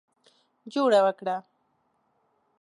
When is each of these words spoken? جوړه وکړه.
جوړه 0.73 0.99
وکړه. 1.05 1.35